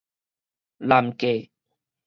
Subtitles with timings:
[0.79, 1.51] 難過